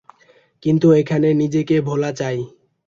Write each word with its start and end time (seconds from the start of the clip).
কিন্তু 0.63 0.87
এখানে 0.91 1.27
নিজেকে 1.33 1.75
ভোলা 1.81 2.11
চাই। 2.11 2.37